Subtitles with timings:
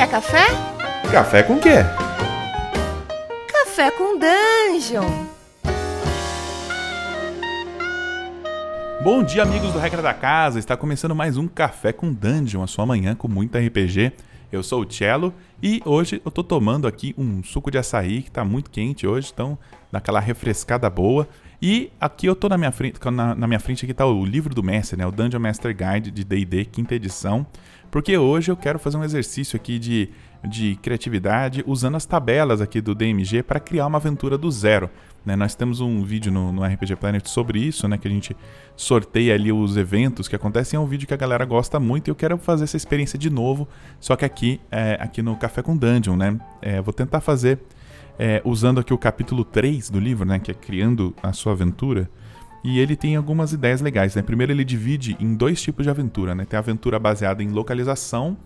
[0.00, 0.46] Quer café?
[1.12, 1.74] Café com quê?
[3.52, 5.26] Café com Dungeon.
[9.04, 10.58] Bom dia, amigos do Regra da Casa.
[10.58, 14.12] Está começando mais um Café com Dungeon, a sua manhã com muito RPG.
[14.50, 18.30] Eu sou o Cello e hoje eu tô tomando aqui um suco de açaí que
[18.30, 19.58] tá muito quente hoje, então
[19.92, 21.28] daquela refrescada boa.
[21.62, 24.54] E aqui eu tô na minha frente, na, na minha frente aqui tá o livro
[24.54, 27.46] do mestre, né, o Dungeon Master Guide de D&D, quinta edição,
[27.90, 30.08] porque hoje eu quero fazer um exercício aqui de,
[30.46, 34.90] de criatividade usando as tabelas aqui do DMG para criar uma aventura do zero.
[35.24, 35.36] Né?
[35.36, 37.98] Nós temos um vídeo no, no, RPG Planet sobre isso, né?
[37.98, 38.34] Que a gente
[38.74, 40.76] sorteia ali os eventos que acontecem.
[40.78, 43.28] É um vídeo que a galera gosta muito e eu quero fazer essa experiência de
[43.28, 43.68] novo,
[44.00, 46.40] só que aqui, é, aqui no Café com Dungeon, né?
[46.62, 47.58] É, vou tentar fazer
[48.18, 50.38] é, usando aqui o capítulo 3 do livro, né?
[50.38, 52.08] Que é Criando a Sua Aventura.
[52.62, 54.22] E ele tem algumas ideias legais, né?
[54.22, 56.44] Primeiro ele divide em dois tipos de aventura, né?
[56.44, 58.36] Tem a aventura baseada em localização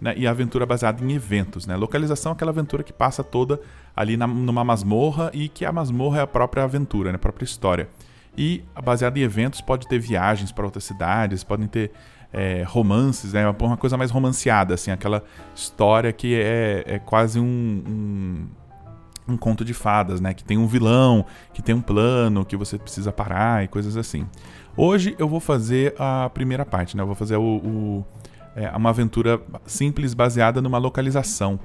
[0.00, 1.66] né, e a aventura baseada em eventos.
[1.66, 1.76] Né?
[1.76, 3.60] Localização é aquela aventura que passa toda
[3.94, 7.44] ali na, numa masmorra e que a masmorra é a própria aventura, né, a própria
[7.44, 7.88] história.
[8.36, 11.92] E baseada em eventos pode ter viagens para outras cidades, podem ter
[12.32, 15.22] é, romances, né, uma coisa mais romanceada, assim, aquela
[15.54, 18.46] história que é, é quase um, um
[19.26, 20.34] um conto de fadas, né?
[20.34, 24.26] Que tem um vilão, que tem um plano, que você precisa parar e coisas assim.
[24.76, 27.02] Hoje eu vou fazer a primeira parte, né?
[27.02, 28.04] Eu vou fazer o, o
[28.54, 31.58] é uma aventura simples baseada numa localização.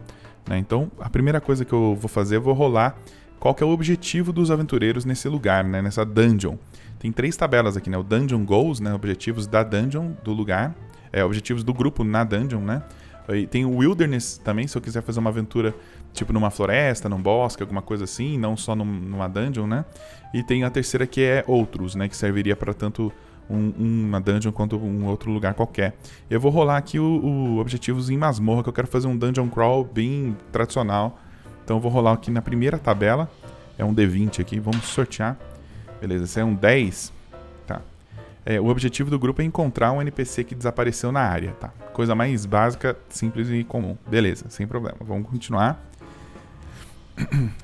[0.48, 0.58] Né?
[0.58, 2.98] Então, a primeira coisa que eu vou fazer, eu vou rolar
[3.40, 5.82] qual que é o objetivo dos aventureiros nesse lugar, né?
[5.82, 6.56] nessa dungeon.
[7.00, 7.98] Tem três tabelas aqui, né?
[7.98, 8.94] O Dungeon Goals, né?
[8.94, 10.76] Objetivos da dungeon, do lugar.
[11.14, 12.84] É, objetivos do grupo na dungeon, né?
[13.30, 15.74] E tem o Wilderness também, se eu quiser fazer uma aventura
[16.12, 19.86] tipo numa floresta, num bosque, alguma coisa assim, não só num, numa dungeon, né?
[20.34, 22.10] E tem a terceira que é Outros, né?
[22.10, 23.14] Que serviria para tanto
[23.50, 25.96] um, uma dungeon quanto um outro lugar qualquer.
[26.30, 29.50] Eu vou rolar aqui o, o objetivos em masmorra, que eu quero fazer um dungeon
[29.50, 31.20] crawl bem tradicional.
[31.64, 33.30] Então eu vou rolar aqui na primeira tabela.
[33.78, 35.38] É um D20 aqui, vamos sortear.
[36.00, 37.14] Beleza, esse é um 10.
[37.66, 37.82] Tá.
[38.46, 41.70] É, o objetivo do grupo é encontrar um NPC que desapareceu na área, tá?
[41.94, 43.98] Coisa mais básica, simples e comum.
[44.10, 44.98] Beleza, sem problema.
[45.02, 45.90] Vamos continuar.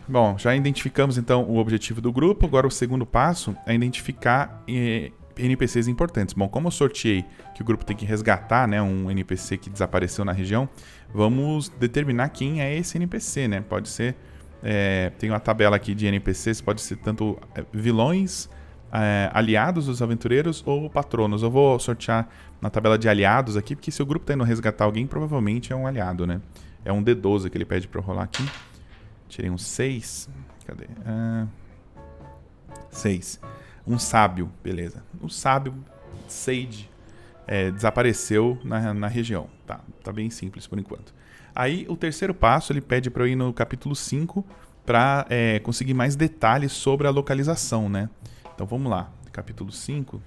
[0.07, 2.45] Bom, já identificamos então o objetivo do grupo.
[2.45, 6.33] Agora o segundo passo é identificar eh, NPCs importantes.
[6.33, 10.23] Bom, como eu sorteei que o grupo tem que resgatar né, um NPC que desapareceu
[10.25, 10.67] na região,
[11.13, 13.61] vamos determinar quem é esse NPC, né?
[13.61, 14.15] Pode ser.
[14.63, 18.49] É, tem uma tabela aqui de NPCs, pode ser tanto é, vilões,
[18.91, 21.43] é, aliados dos aventureiros ou patronos.
[21.43, 22.27] Eu vou sortear
[22.61, 25.75] na tabela de aliados aqui, porque se o grupo está indo resgatar alguém, provavelmente é
[25.75, 26.41] um aliado, né?
[26.83, 28.43] É um D12 que ele pede para eu rolar aqui.
[29.27, 30.29] Tirei um 6.
[30.65, 30.87] Cadê?
[32.89, 33.39] 6.
[33.43, 33.54] Uh,
[33.87, 35.03] um sábio, beleza.
[35.21, 35.73] O sábio
[36.27, 36.89] Sage
[37.47, 39.47] é, desapareceu na, na região.
[39.65, 41.13] Tá, tá bem simples por enquanto.
[41.53, 44.43] Aí o terceiro passo ele pede para eu ir no capítulo 5
[44.85, 48.09] para é, conseguir mais detalhes sobre a localização, né?
[48.53, 50.21] Então vamos lá, capítulo 5.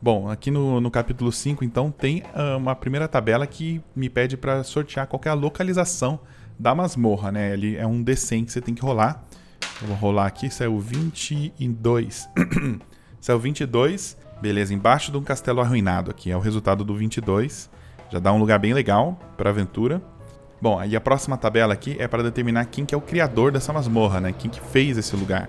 [0.00, 4.36] Bom, aqui no, no capítulo 5, então, tem uh, uma primeira tabela que me pede
[4.36, 6.20] para sortear qual é a localização
[6.56, 7.52] da masmorra, né?
[7.52, 9.24] Ele é um D100 que você tem que rolar.
[9.80, 12.28] Vou rolar aqui, saiu 22.
[13.20, 14.16] saiu 22.
[14.40, 16.30] Beleza, embaixo de um castelo arruinado aqui.
[16.30, 17.70] É o resultado do 22.
[18.10, 20.02] Já dá um lugar bem legal para aventura.
[20.60, 23.72] Bom, aí a próxima tabela aqui é para determinar quem que é o criador dessa
[23.72, 24.34] masmorra, né?
[24.36, 25.48] Quem que fez esse lugar.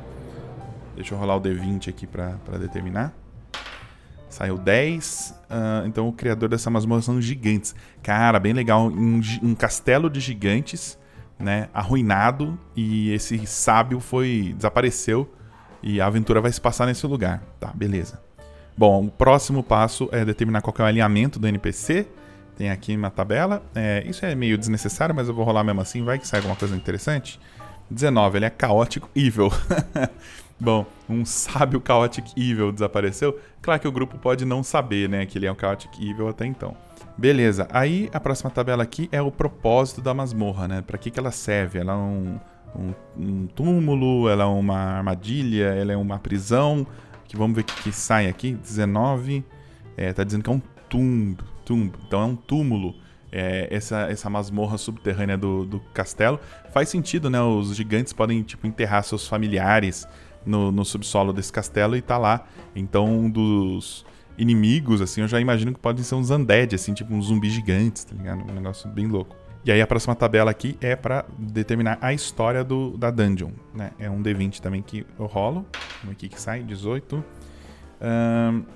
[0.95, 3.11] Deixa eu rolar o D20 aqui para determinar.
[4.29, 5.31] Saiu 10.
[5.31, 7.73] Uh, ah, então o criador dessa masmorra são gigantes.
[8.03, 8.87] Cara, bem legal.
[8.87, 10.99] Um, um castelo de gigantes
[11.39, 15.33] né, arruinado e esse sábio foi desapareceu
[15.81, 17.41] e a aventura vai se passar nesse lugar.
[17.59, 18.21] Tá, beleza.
[18.77, 22.07] Bom, o próximo passo é determinar qual é o alinhamento do NPC.
[22.57, 23.63] Tem aqui uma tabela.
[23.73, 26.55] É, isso é meio desnecessário, mas eu vou rolar mesmo assim, vai que sai alguma
[26.55, 27.39] coisa interessante.
[27.89, 29.51] 19, ele é caótico evil.
[30.61, 33.39] Bom, um sábio Chaotic Evil desapareceu.
[33.61, 36.45] Claro que o grupo pode não saber, né, que ele é um Chaotic Evil até
[36.45, 36.75] então.
[37.17, 40.81] Beleza, aí a próxima tabela aqui é o propósito da masmorra, né?
[40.81, 41.79] Para que, que ela serve?
[41.79, 42.39] Ela é um,
[42.75, 46.85] um, um, túmulo, ela é uma armadilha, ela é uma prisão.
[47.25, 48.53] Que vamos ver o que, que sai aqui.
[48.53, 49.43] 19.
[49.97, 51.43] É, tá dizendo que é um tumbo.
[51.65, 51.97] tumbo.
[52.07, 52.95] Então é um túmulo.
[53.31, 56.39] É, essa, essa masmorra subterrânea do, do castelo.
[56.71, 57.41] Faz sentido, né?
[57.41, 60.07] Os gigantes podem, tipo, enterrar seus familiares
[60.45, 62.45] no, no subsolo desse castelo e tá lá.
[62.75, 64.05] Então, um dos
[64.37, 68.05] inimigos, assim, eu já imagino que podem ser uns undead, assim, tipo uns zumbis gigantes,
[68.05, 68.49] tá ligado?
[68.49, 69.35] Um negócio bem louco.
[69.65, 73.91] E aí a próxima tabela aqui é para determinar a história do, da dungeon, né?
[73.99, 75.65] É um D20 também que eu rolo.
[76.01, 77.23] Vamos aqui que sai, 18.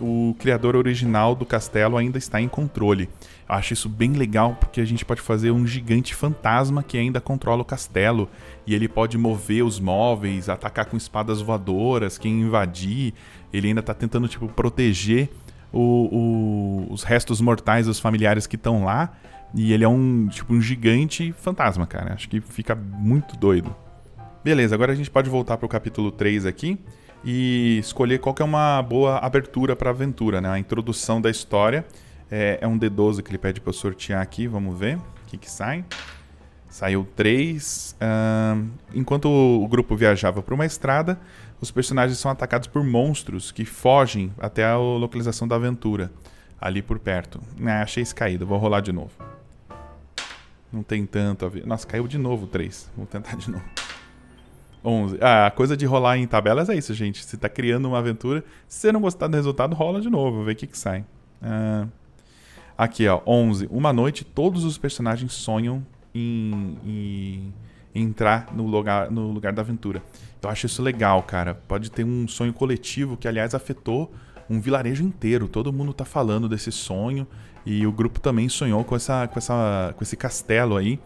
[0.01, 3.09] O criador original do castelo ainda está em controle.
[3.47, 7.21] Eu acho isso bem legal porque a gente pode fazer um gigante fantasma que ainda
[7.21, 8.29] controla o castelo
[8.67, 13.13] e ele pode mover os móveis, atacar com espadas voadoras, quem invadir.
[13.53, 15.29] Ele ainda está tentando tipo proteger
[15.71, 19.13] o, o, os restos mortais dos familiares que estão lá.
[19.55, 22.13] E ele é um tipo um gigante fantasma, cara.
[22.13, 23.73] Acho que fica muito doido.
[24.43, 26.77] Beleza, agora a gente pode voltar para o capítulo 3 aqui
[27.23, 30.49] e escolher qual é uma boa abertura para a aventura, né?
[30.49, 31.85] A introdução da história
[32.29, 35.37] é, é um D12 que ele pede para eu sortear aqui, vamos ver o que,
[35.37, 35.85] que sai.
[36.69, 37.95] Saiu 3.
[37.95, 41.19] Uh, enquanto o grupo viajava por uma estrada,
[41.61, 46.11] os personagens são atacados por monstros que fogem até a localização da aventura,
[46.59, 47.39] ali por perto.
[47.63, 49.11] Ah, achei isso caído, vou rolar de novo.
[50.71, 51.67] Não tem tanto a ver.
[51.67, 52.89] Nossa, caiu de novo 3.
[52.97, 53.82] Vou tentar de novo.
[54.83, 55.17] 11.
[55.21, 57.23] Ah, a coisa de rolar em tabelas é isso, gente.
[57.23, 58.43] Você está criando uma aventura.
[58.67, 61.05] Se você não gostar do resultado, rola de novo, ver o que, que sai.
[61.41, 61.87] Ah,
[62.77, 63.21] aqui, ó.
[63.25, 63.67] 11.
[63.71, 67.53] Uma noite, todos os personagens sonham em, em,
[67.95, 70.03] entrar no lugar, no lugar da aventura.
[70.41, 71.55] Eu acho isso legal, cara.
[71.67, 74.11] Pode ter um sonho coletivo que, aliás, afetou
[74.49, 75.47] um vilarejo inteiro.
[75.47, 77.25] Todo mundo está falando desse sonho.
[77.65, 80.99] E o grupo também sonhou com, essa, com, essa, com esse castelo aí.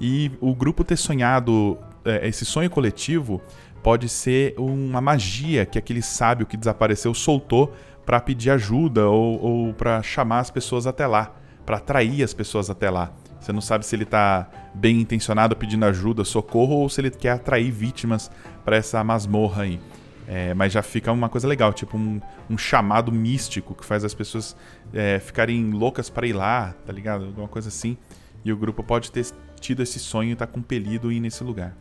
[0.00, 1.76] E o grupo ter sonhado
[2.22, 3.40] esse sonho coletivo
[3.82, 7.74] pode ser uma magia que aquele sábio que desapareceu soltou
[8.04, 11.34] para pedir ajuda ou, ou para chamar as pessoas até lá,
[11.64, 13.12] para atrair as pessoas até lá.
[13.40, 17.32] Você não sabe se ele está bem intencionado pedindo ajuda, socorro, ou se ele quer
[17.32, 18.30] atrair vítimas
[18.64, 19.78] para essa masmorra aí.
[20.26, 22.18] É, mas já fica uma coisa legal, tipo um,
[22.48, 24.56] um chamado místico que faz as pessoas
[24.94, 27.26] é, ficarem loucas para ir lá, tá ligado?
[27.26, 27.98] Alguma coisa assim.
[28.42, 29.26] E o grupo pode ter
[29.60, 31.76] tido esse sonho e tá compelido a ir nesse lugar.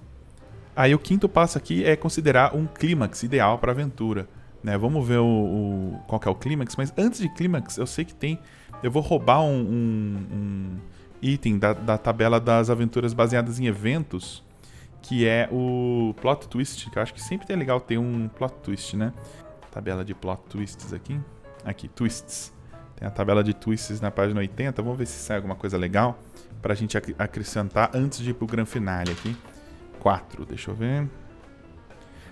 [0.75, 4.27] Aí o quinto passo aqui é considerar um clímax ideal para a aventura.
[4.63, 4.77] Né?
[4.77, 8.15] Vamos ver o, o, qual é o clímax, mas antes de clímax, eu sei que
[8.15, 8.39] tem.
[8.81, 10.77] Eu vou roubar um, um, um
[11.21, 14.43] item da, da, tabela das aventuras baseadas em eventos,
[15.01, 18.55] que é o plot twist, que eu acho que sempre é legal ter um plot
[18.63, 19.13] twist, né?
[19.71, 21.19] Tabela de plot twists aqui.
[21.65, 22.53] Aqui, twists.
[22.95, 24.81] Tem a tabela de twists na página 80.
[24.81, 26.19] Vamos ver se sai alguma coisa legal
[26.61, 29.35] para a gente acrescentar antes de ir pro grande finale aqui.
[30.03, 31.09] 4, deixa eu ver.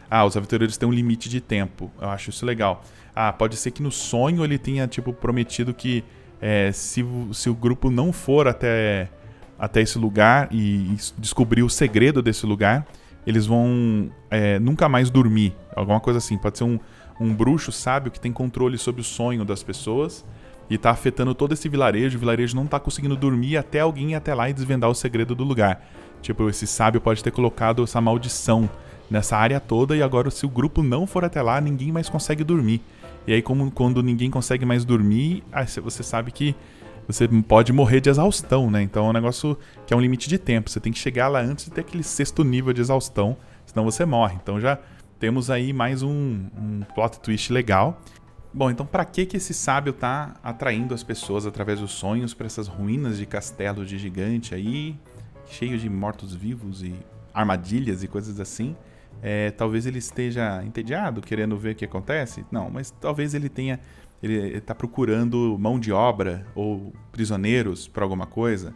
[0.10, 1.90] Ah, os aventureiros têm um limite de tempo.
[2.00, 2.84] Eu acho isso legal.
[3.16, 6.04] Ah, pode ser que no sonho ele tenha, tipo, prometido que
[6.42, 9.10] é, se, se o grupo não for até,
[9.58, 12.86] até esse lugar e, e descobrir o segredo desse lugar,
[13.26, 15.56] eles vão é, nunca mais dormir.
[15.74, 16.38] Alguma coisa assim.
[16.38, 16.78] Pode ser um,
[17.22, 20.26] um bruxo sábio que tem controle sobre o sonho das pessoas
[20.70, 22.18] e está afetando todo esse vilarejo.
[22.18, 25.34] O vilarejo não está conseguindo dormir até alguém ir até lá e desvendar o segredo
[25.34, 25.82] do lugar.
[26.22, 28.70] Tipo, esse sábio pode ter colocado essa maldição
[29.10, 32.44] nessa área toda e agora se o grupo não for até lá, ninguém mais consegue
[32.44, 32.82] dormir.
[33.28, 35.44] E aí como quando ninguém consegue mais dormir,
[35.84, 36.56] você sabe que
[37.06, 38.82] você pode morrer de exaustão, né?
[38.82, 40.70] Então é um negócio que é um limite de tempo.
[40.70, 43.36] Você tem que chegar lá antes de ter aquele sexto nível de exaustão,
[43.66, 44.38] senão você morre.
[44.42, 44.80] Então já
[45.20, 48.02] temos aí mais um, um plot twist legal.
[48.54, 52.46] Bom, então para que que esse sábio tá atraindo as pessoas através dos sonhos para
[52.46, 54.96] essas ruínas de castelo de gigante aí?
[55.52, 56.96] Cheio de mortos-vivos e
[57.34, 58.76] armadilhas e coisas assim.
[59.22, 62.46] É, talvez ele esteja entediado, querendo ver o que acontece.
[62.52, 63.80] Não, mas talvez ele tenha.
[64.24, 68.74] Ele está procurando mão de obra ou prisioneiros para alguma coisa.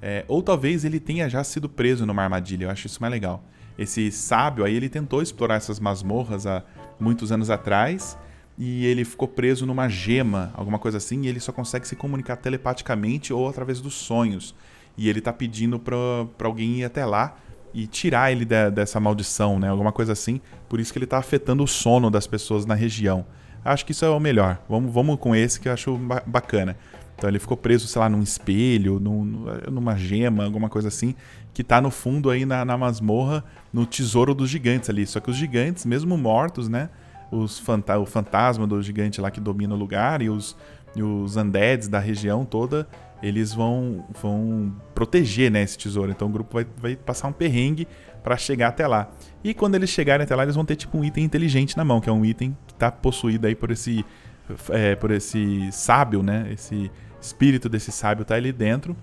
[0.00, 2.66] É, ou talvez ele tenha já sido preso numa armadilha.
[2.66, 3.44] Eu acho isso mais legal.
[3.76, 6.62] Esse sábio aí, ele tentou explorar essas masmorras há
[6.98, 8.16] muitos anos atrás
[8.56, 12.36] e ele ficou preso numa gema, alguma coisa assim, e ele só consegue se comunicar
[12.36, 14.54] telepaticamente ou através dos sonhos
[14.96, 15.96] e ele tá pedindo pra
[16.42, 17.36] alguém ir até lá
[17.72, 19.68] e tirar ele de, dessa maldição, né?
[19.68, 20.40] Alguma coisa assim.
[20.68, 23.26] Por isso que ele tá afetando o sono das pessoas na região.
[23.64, 24.62] Acho que isso é o melhor.
[24.68, 26.76] Vamos, vamos com esse que eu acho bacana.
[27.16, 31.14] Então ele ficou preso, sei lá, num espelho, num, numa gema, alguma coisa assim,
[31.52, 35.06] que tá no fundo aí na, na masmorra, no tesouro dos gigantes ali.
[35.06, 36.90] Só que os gigantes, mesmo mortos, né?
[37.30, 40.56] Os fanta o fantasma do gigante lá que domina o lugar e os,
[40.94, 42.86] e os undeads da região toda
[43.22, 46.10] eles vão, vão proteger né, esse tesouro.
[46.10, 47.88] Então o grupo vai, vai passar um perrengue
[48.22, 49.10] para chegar até lá.
[49.42, 52.00] E quando eles chegarem até lá, eles vão ter tipo um item inteligente na mão,
[52.00, 54.04] que é um item que está possuído aí por esse,
[54.70, 56.48] é, por esse sábio, né?
[56.52, 56.90] Esse
[57.20, 58.96] espírito desse sábio tá ali dentro.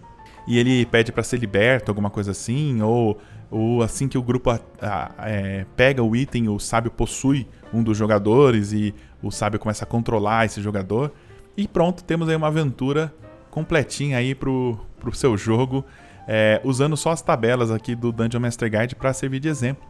[0.47, 4.49] E ele pede para ser liberto, alguma coisa assim, ou, ou assim que o grupo
[4.49, 9.59] a, a, é, pega o item, o sábio possui um dos jogadores e o sábio
[9.59, 11.11] começa a controlar esse jogador.
[11.55, 13.13] E pronto, temos aí uma aventura
[13.51, 15.85] completinha aí pro, pro seu jogo,
[16.27, 19.83] é, usando só as tabelas aqui do Dungeon Master Guide para servir de exemplo.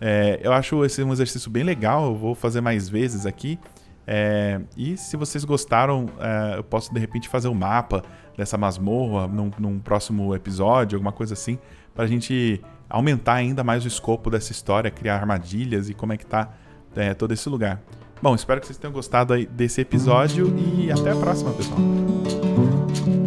[0.00, 3.58] É, eu acho esse um exercício bem legal, eu vou fazer mais vezes aqui.
[4.06, 8.02] É, e se vocês gostaram, é, eu posso de repente fazer um mapa
[8.36, 11.58] dessa masmorra num, num próximo episódio, alguma coisa assim,
[11.94, 16.16] para a gente aumentar ainda mais o escopo dessa história, criar armadilhas e como é
[16.16, 16.52] que tá
[16.96, 17.80] é, todo esse lugar.
[18.20, 22.73] Bom, espero que vocês tenham gostado desse episódio e até a próxima, pessoal.
[22.94, 23.23] Thank you.